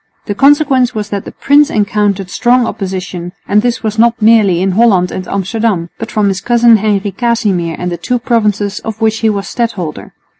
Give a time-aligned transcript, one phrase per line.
[0.25, 5.11] The consequence was that the prince encountered strong opposition, and this not merely in Holland
[5.11, 9.29] and Amsterdam, but from his cousin Henry Casimir and the two provinces of which he
[9.29, 10.15] was stadholder.